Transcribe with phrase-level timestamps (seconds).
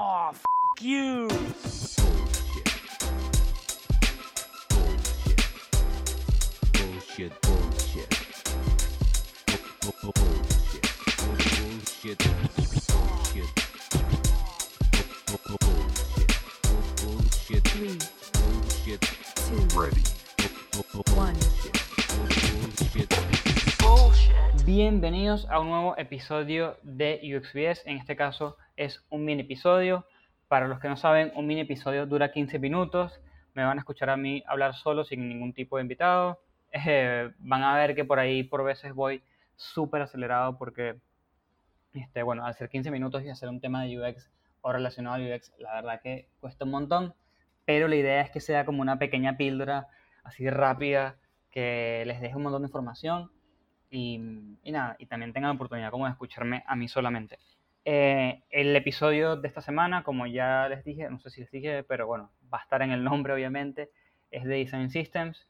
[0.00, 0.44] Oh, f
[0.80, 1.26] you.
[1.26, 1.82] Bullshit.
[6.72, 7.32] Bullshit.
[7.42, 8.10] Bullshit.
[10.00, 10.86] Bullshit.
[12.14, 12.47] Bullshit.
[24.80, 27.84] Bienvenidos a un nuevo episodio de UXBS.
[27.84, 30.06] En este caso es un mini episodio.
[30.46, 33.20] Para los que no saben, un mini episodio dura 15 minutos.
[33.54, 36.38] Me van a escuchar a mí hablar solo sin ningún tipo de invitado.
[36.86, 39.24] Eh, van a ver que por ahí por veces voy
[39.56, 41.00] súper acelerado porque,
[41.92, 45.52] este, bueno, ser 15 minutos y hacer un tema de UX o relacionado al UX,
[45.58, 47.14] la verdad que cuesta un montón.
[47.64, 49.88] Pero la idea es que sea como una pequeña píldora
[50.22, 51.16] así rápida
[51.50, 53.32] que les deje un montón de información
[53.90, 54.18] y,
[54.64, 57.38] nada, y también tengan la oportunidad como de escucharme a mí solamente.
[57.84, 61.84] Eh, el episodio de esta semana, como ya les dije, no sé si les dije,
[61.84, 63.90] pero bueno, va a estar en el nombre obviamente,
[64.30, 65.48] es de Design Systems.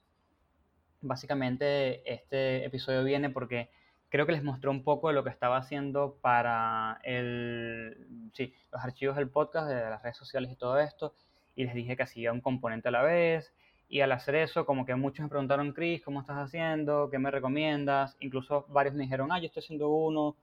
[1.01, 3.71] Básicamente este episodio viene porque
[4.09, 8.83] creo que les mostró un poco de lo que estaba haciendo para el, sí, los
[8.83, 11.15] archivos del podcast, de las redes sociales y todo esto,
[11.55, 13.53] y les dije que hacía un componente a la vez,
[13.89, 17.09] y al hacer eso, como que muchos me preguntaron, Chris, ¿cómo estás haciendo?
[17.11, 18.17] ¿Qué me recomiendas?
[18.21, 20.37] Incluso varios me dijeron, ah, yo estoy haciendo uno,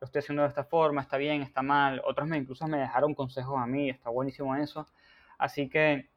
[0.00, 2.00] lo estoy haciendo de esta forma, está bien, está mal.
[2.04, 4.86] Otros me incluso me dejaron consejos a mí, está buenísimo eso.
[5.36, 6.08] Así que,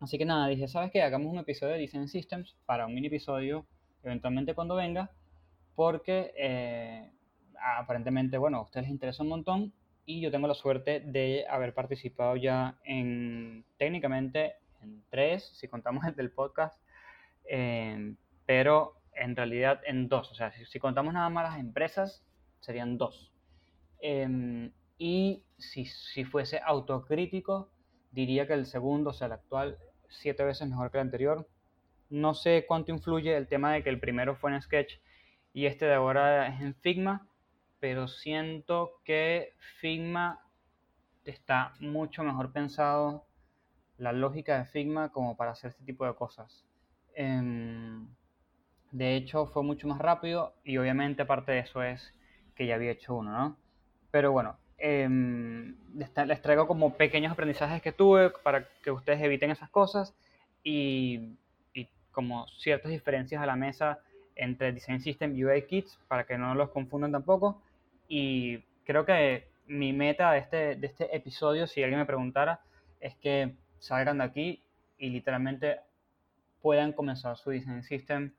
[0.00, 1.02] así que nada, dije, ¿sabes qué?
[1.02, 3.64] Hagamos un episodio de Design Systems para un mini episodio,
[4.02, 5.10] eventualmente cuando venga,
[5.76, 7.08] porque eh,
[7.78, 9.72] aparentemente, bueno, a ustedes les interesa un montón
[10.06, 14.63] y yo tengo la suerte de haber participado ya en, técnicamente, en
[15.14, 16.76] tres, si contamos el del podcast,
[18.46, 20.32] pero en realidad en dos.
[20.32, 22.26] O sea, si, contamos nada más las empresas,
[22.58, 23.32] serían dos.
[24.00, 27.70] Eh, y si, si, fuese autocrítico,
[28.10, 31.48] diría que el segundo, o sea, el actual, siete veces mejor que el anterior.
[32.10, 34.94] No sé cuánto influye el tema de que el primero fue en Sketch
[35.52, 37.28] y este de ahora es en Figma,
[37.78, 40.40] pero siento que Figma
[41.24, 43.28] está mucho mejor pensado
[43.98, 46.64] la lógica de Figma como para hacer este tipo de cosas.
[47.14, 48.00] Eh,
[48.92, 52.14] de hecho, fue mucho más rápido y obviamente aparte de eso es
[52.54, 53.56] que ya había hecho uno, ¿no?
[54.10, 55.08] Pero bueno, eh,
[55.94, 60.14] les traigo como pequeños aprendizajes que tuve para que ustedes eviten esas cosas
[60.62, 61.36] y,
[61.74, 63.98] y como ciertas diferencias a la mesa
[64.36, 67.60] entre Design System y UI Kits para que no los confundan tampoco.
[68.08, 72.60] Y creo que mi meta de este, de este episodio, si alguien me preguntara,
[73.00, 74.62] es que salgan de aquí
[74.98, 75.80] y literalmente
[76.62, 78.32] puedan comenzar su Design System,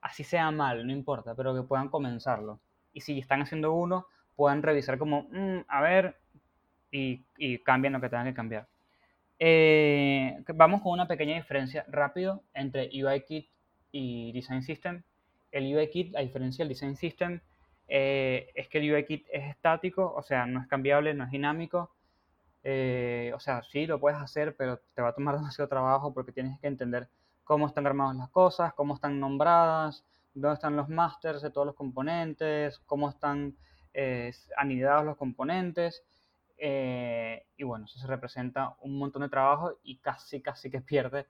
[0.00, 2.60] así sea mal, no importa, pero que puedan comenzarlo
[2.92, 6.16] y si están haciendo uno, puedan revisar como, mmm, a ver,
[6.90, 8.66] y, y cambien lo que tengan que cambiar.
[9.38, 13.48] Eh, vamos con una pequeña diferencia rápido entre UIKit
[13.92, 15.02] y Design System.
[15.52, 17.40] El UIKit, a diferencia del Design System,
[17.86, 21.90] eh, es que el UIKit es estático, o sea, no es cambiable, no es dinámico.
[22.62, 26.32] Eh, o sea, sí, lo puedes hacer, pero te va a tomar demasiado trabajo porque
[26.32, 27.08] tienes que entender
[27.44, 30.04] cómo están armadas las cosas, cómo están nombradas,
[30.34, 33.56] dónde están los masters de todos los componentes, cómo están
[33.94, 36.04] eh, anidados los componentes.
[36.58, 41.26] Eh, y bueno, eso se representa un montón de trabajo y casi, casi que pierde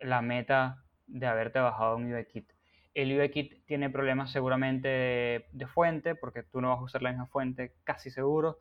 [0.00, 2.52] la meta de haberte bajado un UIKit.
[2.94, 4.88] El UIKit tiene problemas seguramente
[5.52, 8.58] de, fuente, porque tú no vas a usar la misma fuente casi seguro.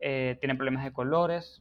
[0.00, 1.60] Tiene problemas de colores,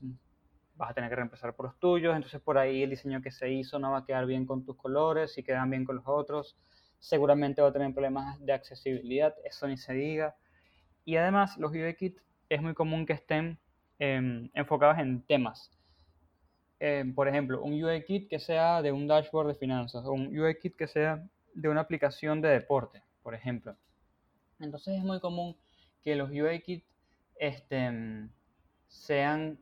[0.75, 3.51] vas a tener que reemplazar por los tuyos, entonces por ahí el diseño que se
[3.51, 6.57] hizo no va a quedar bien con tus colores, si quedan bien con los otros,
[6.99, 10.35] seguramente va a tener problemas de accesibilidad, eso ni se diga.
[11.05, 12.17] Y además los UIKit
[12.49, 13.59] es muy común que estén
[13.99, 15.71] eh, enfocados en temas.
[16.79, 20.75] Eh, por ejemplo, un UIKit que sea de un dashboard de finanzas o un UIKit
[20.77, 23.75] que sea de una aplicación de deporte, por ejemplo.
[24.59, 25.57] Entonces es muy común
[26.01, 26.85] que los UIKit
[27.39, 28.29] este,
[28.87, 29.57] sean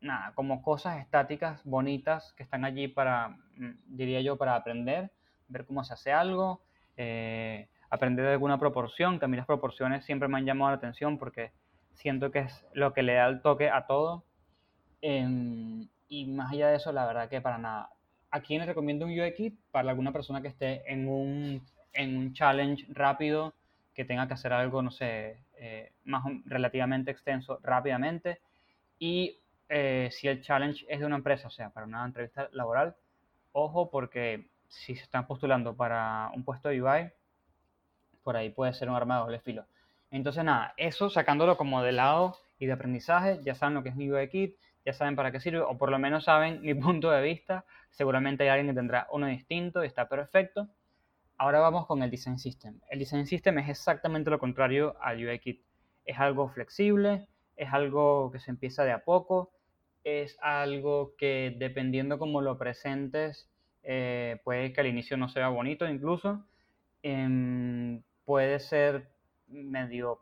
[0.00, 5.10] nada, como cosas estáticas, bonitas, que están allí para, mm, diría yo, para aprender,
[5.48, 6.62] ver cómo se hace algo,
[6.96, 10.76] eh, aprender de alguna proporción, que a mí las proporciones siempre me han llamado la
[10.76, 11.52] atención porque
[11.94, 14.24] siento que es lo que le da el toque a todo.
[15.00, 17.90] Eh, y más allá de eso, la verdad que para nada.
[18.30, 19.52] ¿A quién les recomiendo un UX?
[19.70, 21.62] Para alguna persona que esté en un,
[21.92, 23.54] en un challenge rápido,
[23.94, 28.40] que tenga que hacer algo, no sé, eh, más relativamente extenso rápidamente.
[28.98, 29.38] Y
[29.68, 32.96] eh, si el challenge es de una empresa, o sea, para una entrevista laboral,
[33.52, 37.12] ojo porque si se están postulando para un puesto de UI,
[38.24, 39.64] por ahí puede ser un arma de doble filo.
[40.10, 43.94] Entonces, nada, eso sacándolo como de lado y de aprendizaje, ya saben lo que es
[43.96, 47.22] mi UIKit, ya saben para qué sirve, o por lo menos saben mi punto de
[47.22, 47.64] vista.
[47.90, 50.68] Seguramente hay alguien que tendrá uno distinto y está perfecto.
[51.42, 52.78] Ahora vamos con el Design System.
[52.88, 55.60] El Design System es exactamente lo contrario al UIKit.
[56.04, 59.50] Es algo flexible, es algo que se empieza de a poco,
[60.04, 63.50] es algo que dependiendo cómo lo presentes,
[63.82, 66.46] eh, puede que al inicio no sea bonito incluso,
[67.02, 69.10] em, puede ser
[69.48, 70.20] medio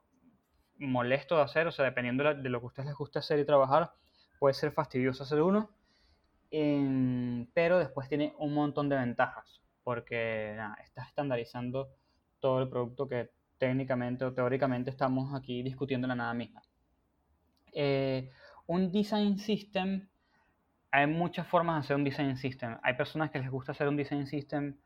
[0.79, 3.45] molesto de hacer, o sea, dependiendo de lo que a ustedes les guste hacer y
[3.45, 3.93] trabajar,
[4.39, 5.69] puede ser fastidioso hacer uno,
[6.51, 11.88] em, pero después tiene un montón de ventajas, porque estás estandarizando
[12.41, 16.62] todo el producto que técnicamente o teóricamente estamos aquí discutiendo la nada misma.
[17.73, 18.31] Eh,
[18.67, 20.09] un design system,
[20.91, 22.79] hay muchas formas de hacer un design system.
[22.82, 24.77] Hay personas que les gusta hacer un design system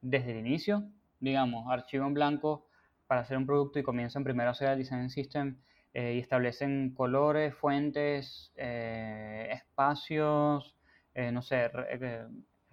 [0.00, 0.90] desde el inicio,
[1.20, 2.66] digamos, archivo en blanco
[3.06, 5.58] para hacer un producto y comienzan primero a hacer el design system
[5.92, 10.76] eh, y establecen colores, fuentes, eh, espacios,
[11.14, 11.70] no sé,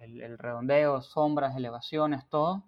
[0.02, 2.64] el, redondeo, sombras, elevaciones, todo.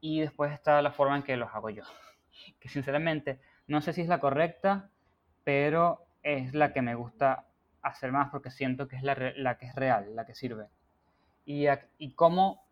[0.00, 1.84] Y después está la forma en que los hago yo,
[2.60, 4.90] que sinceramente no sé si es la correcta,
[5.44, 7.46] pero es la que me gusta
[7.82, 9.14] hacer más porque siento que es la,
[9.58, 10.66] que es real, la que sirve.
[11.44, 11.66] ¿Y,
[11.98, 12.64] y cómo,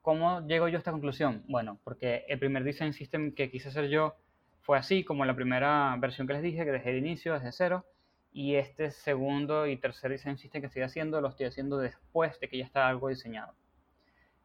[0.00, 1.44] cómo llego yo a esta conclusión?
[1.48, 4.16] Bueno, porque el primer design system que quise hacer yo
[4.62, 7.84] fue así, como la primera versión que les dije, que desde el inicio, desde cero.
[8.32, 12.48] Y este segundo y tercer design system que estoy haciendo, lo estoy haciendo después de
[12.48, 13.54] que ya está algo diseñado.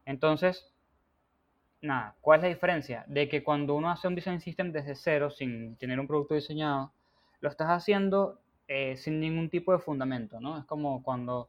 [0.04, 0.72] Entonces,
[1.80, 3.04] nada, ¿cuál es la diferencia?
[3.08, 6.92] De que cuando uno hace un design system desde cero, sin tener un producto diseñado,
[7.40, 10.58] lo estás haciendo eh, sin ningún tipo de fundamento, ¿no?
[10.58, 11.48] Es como cuando,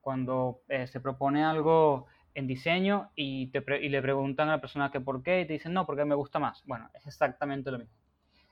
[0.00, 4.90] cuando eh, se propone algo en diseño y, te y le preguntan a la persona
[4.90, 6.62] que por qué y te dicen, no, porque me gusta más.
[6.66, 7.94] Bueno, es exactamente lo mismo.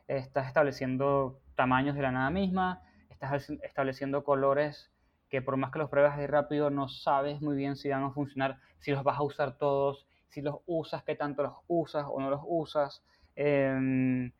[0.08, 2.82] Estás estableciendo tamaños de la nada misma,
[3.20, 4.90] estás estableciendo colores
[5.28, 8.10] que por más que los pruebas ahí rápido no sabes muy bien si van a
[8.12, 12.20] funcionar, si los vas a usar todos, si los usas, qué tanto los usas o
[12.20, 13.02] no los usas.
[13.36, 14.30] Eh,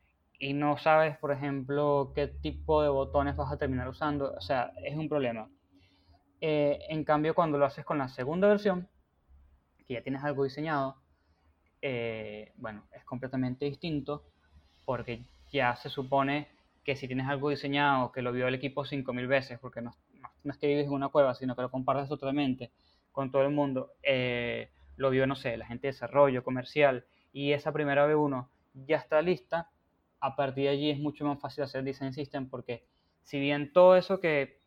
[0.41, 4.73] y no sabes, por ejemplo, qué tipo de botones vas a terminar usando, o sea,
[4.85, 5.51] es un problema.
[6.41, 8.89] Eh, en cambio, cuando lo haces con la segunda versión,
[9.87, 10.97] que ya tienes algo diseñado,
[11.83, 14.25] eh, bueno, es completamente distinto
[14.85, 16.49] porque ya se supone
[16.89, 19.95] que si tienes algo diseñado que lo vio el equipo 5000 veces, porque no,
[20.43, 22.73] no, es que vives en una cueva, sino que lo compartes totalmente
[23.13, 27.53] con todo el mundo, eh, lo vio, no sé, la gente de desarrollo, comercial, y
[27.53, 28.49] esa primera V1
[28.87, 29.69] ya está lista,
[30.19, 32.87] a partir de allí es mucho más fácil hacer design system porque
[33.21, 34.63] si bien todo eso que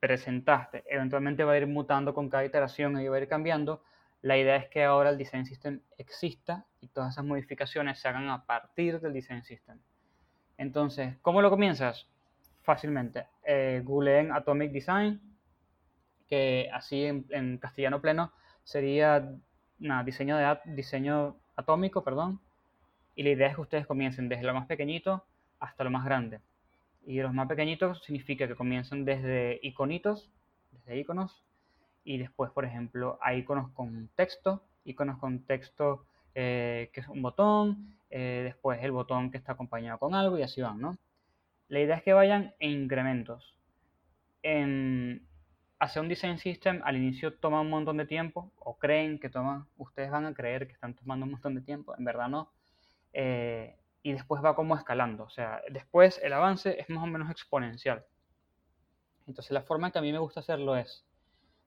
[0.00, 3.82] presentaste eventualmente va a ir mutando con cada iteración y va a ir cambiando,
[4.22, 8.30] la idea es que ahora el design system exista y todas esas modificaciones se hagan
[8.30, 9.78] a partir del design system.
[10.58, 12.06] Entonces, ¿cómo lo comienzas?
[12.62, 13.26] Fácilmente.
[13.44, 13.82] Eh,
[14.32, 15.20] Atomic Design,
[16.28, 18.32] que así en, castellano pleno
[18.64, 19.32] sería
[20.04, 22.40] diseño, de, diseño atómico, perdón,
[23.14, 25.24] y la idea es que ustedes comiencen desde lo más pequeñito
[25.60, 26.40] hasta lo más grande.
[27.06, 30.28] Y los más pequeñitos significa que comiencen desde iconitos,
[30.72, 31.42] desde iconos,
[32.04, 36.04] y después, por ejemplo, hay iconos con texto, iconos con texto
[36.34, 40.42] eh, que es un botón, eh, después el botón que está acompañado con algo y
[40.42, 40.98] así van, ¿no?
[41.68, 43.58] La idea es que vayan en incrementos.
[44.42, 45.26] En
[45.78, 49.68] hacer un design system al inicio toma un montón de tiempo, o creen que toma,
[49.76, 52.50] ustedes van a creer que están tomando un montón de tiempo, en verdad no
[53.12, 55.24] eh, y después va como escalando.
[55.24, 58.04] O sea, después el avance es más o menos exponencial.
[59.26, 61.04] Entonces la forma que a mí me gusta hacerlo es,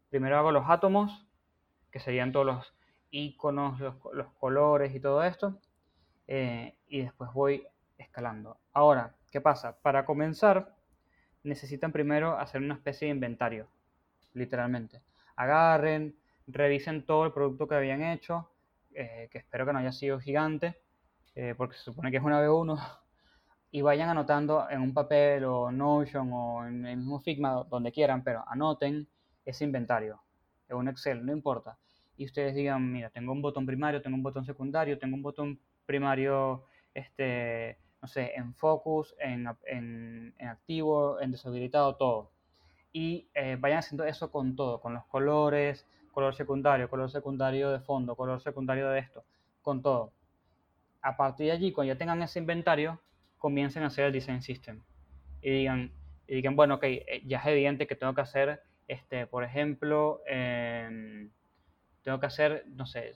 [0.09, 1.27] primero hago los átomos,
[1.91, 2.73] que serían todos los
[3.11, 3.95] iconos, los,
[4.39, 5.59] colores y todo esto,
[6.27, 7.65] eh, y después voy
[7.97, 8.57] escalando.
[8.73, 9.77] Ahora, ¿qué pasa?
[9.81, 10.75] Para comenzar,
[11.43, 13.67] necesitan primero hacer una especie de inventario,
[14.33, 15.01] literalmente.
[15.35, 16.15] Agarren,
[16.47, 18.49] revisen todo el producto que habían hecho,
[18.93, 20.77] eh, que espero que no haya sido gigante,
[21.35, 22.77] eh, porque se supone que es una B1,
[23.71, 28.23] y vayan anotando en un papel o Notion o en el mismo Figma, donde quieran,
[28.23, 29.07] pero anoten
[29.45, 30.21] ese inventario,
[30.67, 31.77] en un Excel, no importa.
[32.17, 35.59] Y ustedes digan, mira, tengo un botón primario, tengo un botón secundario, tengo un botón
[35.85, 42.31] primario, este, no sé, en focus, en, en, en activo, en deshabilitado, todo.
[42.93, 47.79] Y eh, vayan haciendo eso con todo, con los colores, color secundario, color secundario de
[47.79, 49.23] fondo, color secundario de esto,
[49.61, 50.11] con todo
[51.01, 53.01] a partir de allí, cuando ya tengan ese inventario,
[53.37, 54.81] comiencen a hacer el design system.
[55.41, 55.91] Y digan,
[56.27, 61.31] digan bueno, ok, eh, ya es evidente que tengo que hacer, este, por ejemplo, em,
[62.03, 63.13] tengo que hacer, no sé,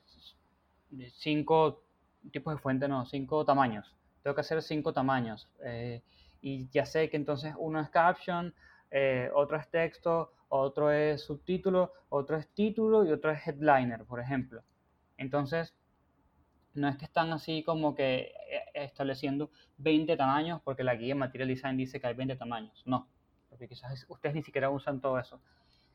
[1.14, 1.84] cinco
[2.32, 3.96] tipos de fuente, no, cinco tamaños.
[4.22, 5.48] Tengo que hacer cinco tamaños.
[5.64, 6.02] Eh,
[6.42, 8.54] y ya sé que entonces uno es caption,
[8.92, 14.20] eh, otro es texto, otro es subtítulo, otro es título y otro es headliner, por
[14.20, 14.64] ejemplo.
[15.18, 15.76] Entonces,
[16.74, 21.48] no es que están así como que eh, estableciendo 20 tamaños porque la guía Material
[21.48, 22.84] Design dice que hay 20 tamaños.
[22.86, 23.08] No,
[23.50, 25.42] porque quizás ustedes ni siquiera usan todo eso.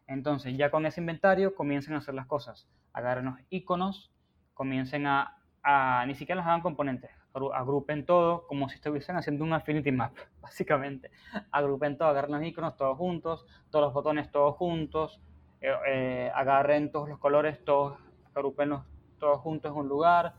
[0.07, 2.67] Entonces, ya con ese inventario comiencen a hacer las cosas.
[2.93, 4.11] Agarren los iconos,
[4.55, 9.45] comiencen a, a ni siquiera los hagan componentes, agru- agrupen todo como si estuviesen haciendo
[9.45, 11.11] un Affinity Map, básicamente.
[11.51, 15.21] Agrupen todo, agarren los iconos todos juntos, todos los botones todos juntos,
[15.61, 17.99] eh, eh, agarren todos los colores, todos,
[18.35, 18.83] agrupenlos
[19.19, 20.33] todos juntos en un lugar.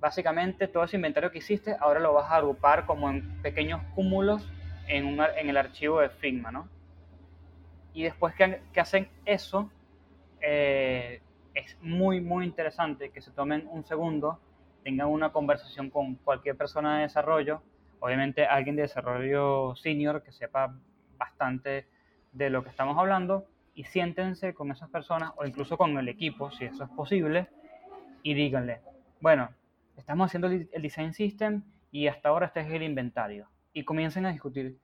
[0.00, 4.48] Básicamente todo ese inventario que hiciste ahora lo vas a agrupar como en pequeños cúmulos
[4.88, 6.68] en, un en el archivo de Figma, ¿no?
[7.92, 9.70] Y después que, que hacen eso,
[10.40, 11.20] eh,
[11.54, 14.40] es muy, muy interesante que se tomen un segundo,
[14.82, 17.62] tengan una conversación con cualquier persona de desarrollo,
[18.00, 20.74] obviamente alguien de desarrollo senior que sepa
[21.18, 21.86] bastante
[22.32, 26.50] de lo que estamos hablando, y siéntense con esas personas o incluso con el equipo,
[26.50, 27.48] si eso es posible,
[28.22, 28.80] y díganle,
[29.20, 29.50] bueno,
[29.96, 33.48] estamos haciendo el design system y hasta ahora este es el inventario.
[33.72, 34.78] Y comiencen a discutir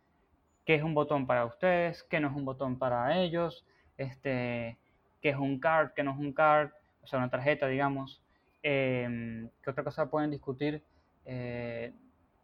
[0.64, 4.78] qué es un botón para ustedes, qué no es un botón para ellos, este,
[5.20, 6.70] qué es un card, qué no es un card,
[7.02, 8.22] o sea, una tarjeta, digamos.
[8.62, 10.82] Em, ¿Qué otra cosa pueden discutir?
[11.24, 11.92] Eh,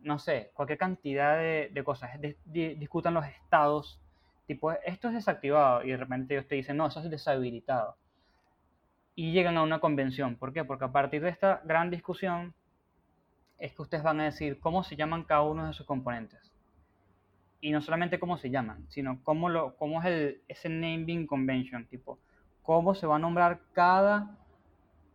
[0.00, 2.10] no sé, cualquier cantidad de, de cosas.
[2.20, 4.00] Dis- di- discutan los estados,
[4.46, 7.96] tipo, esto es desactivado y de repente ellos te dicen, no, eso es deshabilitado.
[9.14, 10.36] Y llegan a una convención.
[10.36, 10.64] ¿Por qué?
[10.66, 12.52] Porque a partir de esta gran discusión
[13.56, 16.52] es que ustedes van a decir cómo se llaman cada uno de sus componentes
[17.60, 21.86] y no solamente cómo se llaman, sino cómo, lo, cómo es el, ese naming convention,
[21.86, 22.18] tipo,
[22.62, 24.38] cómo se va a nombrar cada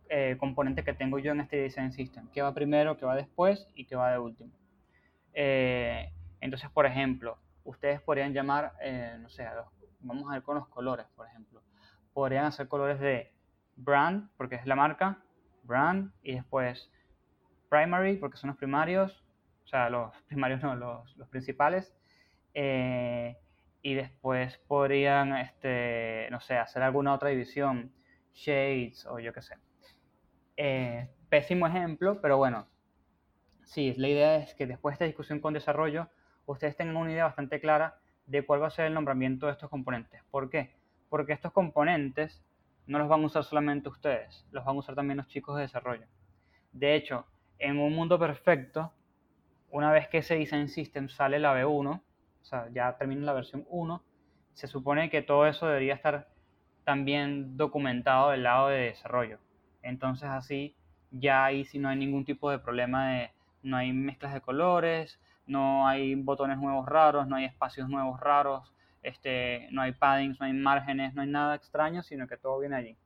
[0.08, 3.68] eh, componente que tengo yo en este design system, qué va primero, qué va después
[3.74, 4.52] y qué va de último.
[5.34, 9.66] Eh, entonces, por ejemplo, ustedes podrían llamar, eh, no sé, a los-
[10.00, 11.62] vamos a ver con los colores, por ejemplo,
[12.12, 13.32] podrían hacer colores de
[13.76, 15.18] brand, porque es la marca,
[15.64, 16.90] brand, y después
[17.68, 19.24] primary, porque son los primarios,
[19.64, 21.94] o sea, los primarios no, los, los principales,
[22.54, 23.36] eh,
[23.82, 27.92] y después podrían, este, no sé, hacer alguna otra división,
[28.34, 29.54] shades o yo qué sé.
[30.56, 32.66] Eh, pésimo ejemplo, pero bueno,
[33.64, 36.08] sí, la idea es que después de esta discusión con desarrollo,
[36.46, 39.70] ustedes tengan una idea bastante clara de cuál va a ser el nombramiento de estos
[39.70, 40.22] componentes.
[40.30, 40.74] ¿Por qué?
[41.08, 42.42] Porque estos componentes
[42.86, 45.62] no los van a usar solamente ustedes, los van a usar también los chicos de
[45.62, 46.06] desarrollo.
[46.72, 47.26] De hecho,
[47.58, 48.92] en un mundo perfecto,
[49.70, 52.00] una vez que ese design system sale la V1,
[52.42, 54.02] o sea, ya termina la versión 1,
[54.54, 56.28] se supone que todo eso debería estar
[56.84, 59.38] también documentado del lado de desarrollo.
[59.82, 60.74] Entonces así
[61.10, 63.30] ya ahí sí no hay ningún tipo de problema de
[63.62, 68.72] no hay mezclas de colores, no hay botones nuevos raros, no hay espacios nuevos raros,
[69.02, 72.76] este, no hay paddings, no hay márgenes, no hay nada extraño, sino que todo viene
[72.76, 72.96] allí.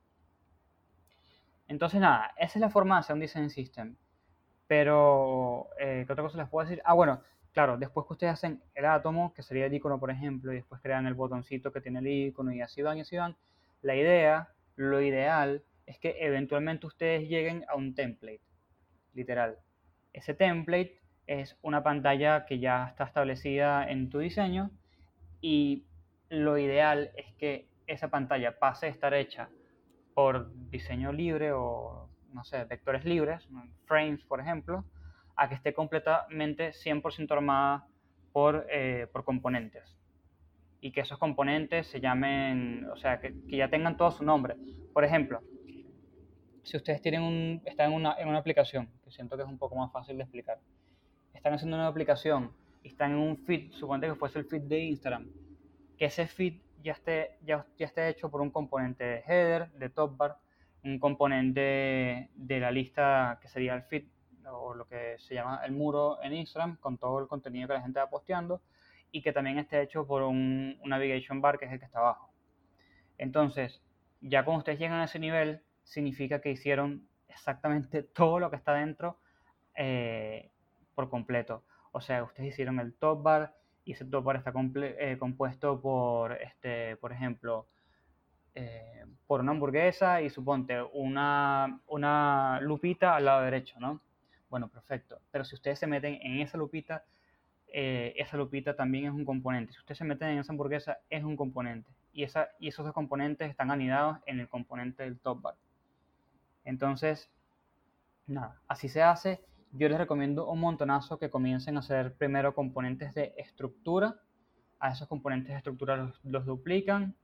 [1.68, 3.96] Entonces nada, esa es la forma de hacer un design system.
[4.66, 6.82] Pero, eh, ¿qué otra cosa les puedo decir?
[6.84, 7.20] Ah, bueno,
[7.52, 10.80] claro, después que ustedes hacen el átomo, que sería el icono, por ejemplo, y después
[10.80, 13.36] crean el botoncito que tiene el icono y así van y así van,
[13.82, 18.40] la idea, lo ideal, es que eventualmente ustedes lleguen a un template,
[19.14, 19.58] literal.
[20.12, 24.70] Ese template es una pantalla que ya está establecida en tu diseño
[25.40, 25.84] y
[26.28, 29.48] lo ideal es que esa pantalla pase a estar hecha
[30.14, 33.46] por diseño libre o, no sé, vectores libres,
[33.86, 34.84] frames, por ejemplo,
[35.36, 37.86] a que esté completamente 100% armada
[38.32, 39.96] por, eh, por componentes.
[40.80, 44.56] Y que esos componentes se llamen, o sea, que, que ya tengan todo su nombre.
[44.92, 45.40] Por ejemplo,
[46.62, 49.58] si ustedes tienen un, están en una, en una aplicación, que siento que es un
[49.58, 50.58] poco más fácil de explicar,
[51.34, 54.80] están haciendo una aplicación y están en un feed, suponte que fuese el feed de
[54.80, 55.28] Instagram,
[55.98, 59.88] que ese feed ya esté, ya, ya esté hecho por un componente de header, de
[59.88, 60.38] top bar,
[60.84, 64.04] un componente de la lista que sería el feed
[64.50, 67.82] o lo que se llama el muro en Instagram con todo el contenido que la
[67.82, 68.62] gente va posteando
[69.10, 71.98] y que también esté hecho por un, un navigation bar que es el que está
[71.98, 72.32] abajo.
[73.18, 73.82] Entonces,
[74.20, 78.74] ya cuando ustedes llegan a ese nivel, significa que hicieron exactamente todo lo que está
[78.74, 79.18] dentro
[79.76, 80.50] eh,
[80.94, 81.64] por completo.
[81.92, 86.32] O sea, ustedes hicieron el top bar y ese top bar está eh, compuesto por,
[86.32, 87.66] este, por ejemplo,
[88.54, 94.00] eh, por una hamburguesa y suponte una, una lupita al lado derecho, ¿no?
[94.52, 95.18] Bueno, perfecto.
[95.30, 97.06] Pero si ustedes se meten en esa lupita,
[97.68, 99.72] eh, esa lupita también es un componente.
[99.72, 101.90] Si ustedes se meten en esa hamburguesa, es un componente.
[102.12, 105.54] Y, esa, y esos dos componentes están anidados en el componente del top bar.
[106.66, 107.30] Entonces,
[108.26, 109.42] nada, así se hace.
[109.70, 114.20] yo les recomiendo un montonazo que comiencen a hacer primero componentes de estructura.
[114.80, 117.16] A esos componentes de estructura los, duplican,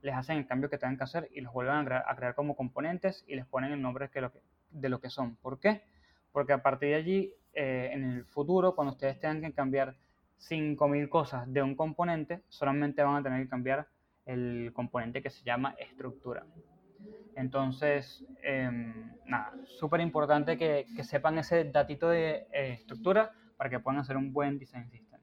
[0.00, 3.22] les hacen el cambio que tengan que hacer y los vuelven a crear, como componentes
[3.28, 4.08] y les ponen el nombre
[4.70, 5.36] de lo que son.
[5.36, 5.82] ¿Por qué?
[6.32, 9.96] Porque a partir de allí, eh, en el futuro, cuando ustedes tengan que cambiar
[10.38, 13.88] 5.000 cosas de un componente, solamente van a tener que cambiar
[14.26, 16.44] el componente que se llama estructura.
[17.34, 23.80] Entonces, em, nada, súper importante que, que sepan ese datito de eh, estructura para que
[23.80, 25.20] puedan hacer un buen design system.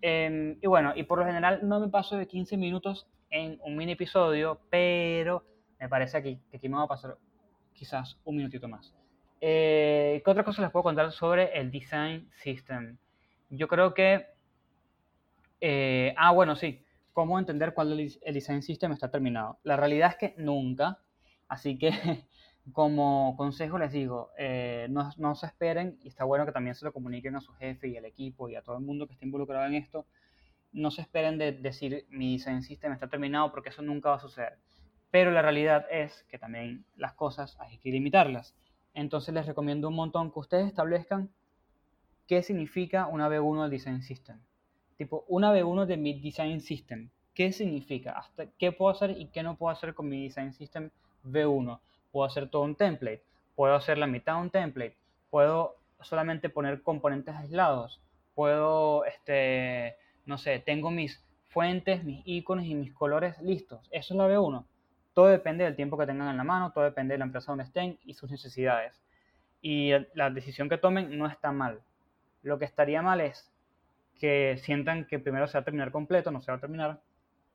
[0.00, 3.76] Em, y bueno, y por lo general no me paso de 15 minutos en un
[3.76, 5.44] mini episodio, pero
[5.80, 7.16] me parece aquí, que aquí me va a pasar
[7.72, 8.94] quizás un minutito más.
[9.40, 12.98] Eh, ¿Qué otra cosa les puedo contar sobre el design system?
[13.50, 14.26] Yo creo que...
[15.60, 16.82] eh, ah, bueno, sí.
[17.12, 19.58] ¿Cómo entender cuándo el, design system está terminado?
[19.62, 20.98] La realidad es que nunca.
[21.48, 21.90] Así que
[22.72, 26.84] como consejo les digo, eh, no, no se esperen, y está bueno que también se
[26.84, 29.24] lo comuniquen a su jefe y al equipo y a todo el mundo que esté
[29.26, 30.06] involucrado en esto,
[30.72, 34.20] no se esperen de decir mi design system está terminado porque eso nunca va a
[34.20, 34.58] suceder.
[35.10, 38.54] Pero la realidad es que también las cosas hay que limitarlas.
[38.96, 41.28] Entonces les recomiendo un montón que ustedes establezcan
[42.26, 44.40] qué significa una B1 del design system.
[44.96, 47.10] Tipo, una B1 de mi design system.
[47.34, 48.12] ¿Qué significa?
[48.12, 50.88] Hasta ¿Qué puedo hacer y qué no puedo hacer con mi design system
[51.26, 51.78] V1?
[52.10, 53.22] Puedo hacer todo un template.
[53.54, 54.96] Puedo hacer la mitad de un template.
[55.28, 58.00] Puedo solamente poner componentes aislados.
[58.34, 63.86] Puedo, este, no sé, tengo mis fuentes, mis iconos y mis colores listos.
[63.90, 64.64] Eso es la B1.
[65.16, 67.64] Todo depende del tiempo que tengan en la mano, todo depende de la empresa donde
[67.64, 69.00] estén y sus necesidades.
[69.62, 71.80] Y la decisión que tomen no está mal.
[72.42, 73.50] Lo que estaría mal es
[74.20, 77.00] que sientan que primero se va a terminar completo, no se va a terminar.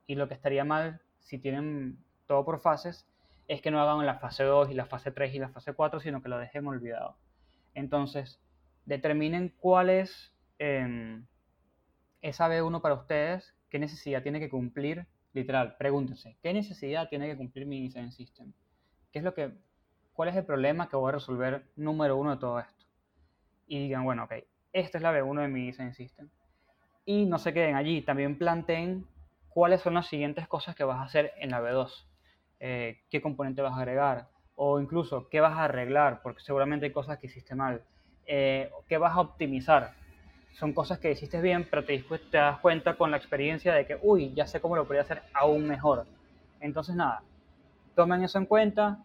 [0.07, 3.07] Y lo que estaría mal, si tienen todo por fases,
[3.47, 5.99] es que no hagan la fase 2 y la fase 3 y la fase 4,
[5.99, 7.15] sino que lo dejen olvidado.
[7.75, 8.41] Entonces,
[8.85, 11.21] determinen cuál es eh,
[12.23, 17.37] esa B1 para ustedes, qué necesidad tiene que cumplir Literal, pregúntense, ¿qué necesidad tiene que
[17.37, 18.51] cumplir mi design system?
[19.11, 19.51] ¿Qué es lo que,
[20.13, 22.85] ¿Cuál es el problema que voy a resolver número uno de todo esto?
[23.65, 24.33] Y digan, bueno, ok,
[24.73, 26.29] esta es la B1 de mi design system.
[27.05, 29.07] Y no se queden allí, también planteen
[29.49, 32.05] cuáles son las siguientes cosas que vas a hacer en la B2.
[32.59, 34.27] Eh, ¿Qué componente vas a agregar?
[34.55, 36.21] O incluso, ¿qué vas a arreglar?
[36.21, 37.83] Porque seguramente hay cosas que hiciste mal.
[38.25, 39.93] Eh, ¿Qué vas a optimizar?
[40.53, 43.97] Son cosas que hiciste bien, pero te, te, das cuenta con la experiencia de que,
[44.01, 46.05] uy, ya sé cómo lo podría hacer aún mejor.
[46.59, 47.23] Entonces, nada,
[47.95, 48.99] tomen eso en cuenta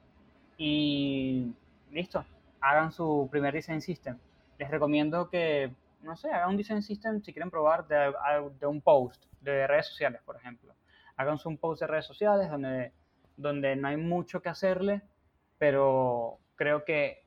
[0.58, 1.52] y
[1.90, 2.24] listo,
[2.60, 4.18] hagan su primer design system.
[4.58, 8.12] Les recomiendo que, no sé, hagan un design system si quieren probar de,
[8.58, 10.74] de un post de redes sociales, por ejemplo.
[11.16, 12.92] Hagan un post de redes sociales donde,
[13.36, 15.02] donde no hay mucho que hacerle,
[15.58, 17.24] pero creo que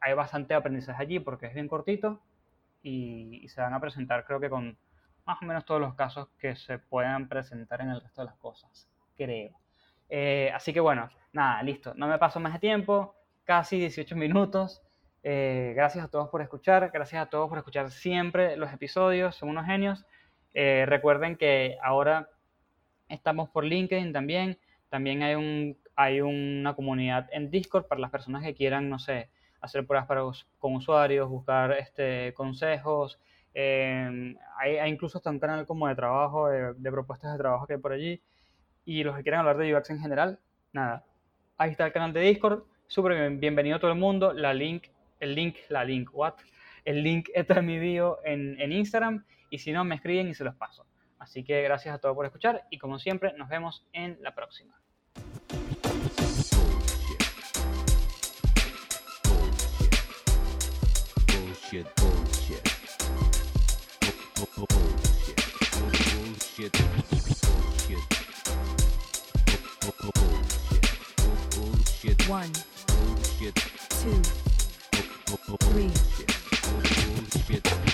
[0.00, 2.20] hay bastante aprendizaje allí porque es bien cortito
[2.82, 4.76] y, se van a presentar creo que con
[5.24, 8.36] más o menos todos los casos que se puedan presentar en el resto de las
[8.36, 9.52] cosas, creo.
[10.08, 13.14] Eh, así que bueno, nada, listo, no me paso más de tiempo,
[13.44, 14.82] casi 18 minutos.
[15.22, 19.50] Eh, gracias a todos por escuchar, gracias a todos por escuchar siempre los episodios, son
[19.50, 20.06] unos genios.
[20.54, 22.28] Eh, recuerden que ahora
[23.08, 28.42] estamos por LinkedIn también, también hay, un, hay una comunidad en Discord para las personas
[28.42, 30.22] que quieran, no sé, hacer pruebas para,
[30.58, 33.18] con usuarios, buscar este, consejos.
[33.54, 37.66] Eh, hay, hay, incluso hasta un canal como de trabajo, de, de, propuestas de trabajo
[37.66, 38.22] que hay por allí.
[38.84, 40.38] Y los que quieran hablar de UX en general,
[40.72, 41.04] nada.
[41.58, 42.64] Ahí está el canal de Discord.
[42.86, 44.32] Súper bienvenido a todo el mundo.
[44.32, 44.86] La link,
[45.20, 46.34] el link, la link, what?
[46.84, 49.24] El link está en mi bio en, en Instagram.
[49.50, 50.86] Y si no, me escriben y se los paso.
[51.18, 52.66] Así que gracias a todos por escuchar.
[52.70, 54.74] Y como siempre, nos vemos en la próxima.
[61.70, 62.64] Bullshit, bullshit.
[64.56, 65.36] Bullshit,
[66.10, 66.72] bullshit,
[67.86, 68.04] bullshit.
[71.54, 72.52] Bullshit, One,
[72.88, 73.54] bullshit,
[74.00, 74.22] two,
[75.60, 75.92] three.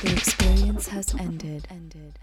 [0.03, 1.67] The experience has ended.
[1.71, 2.19] Ended.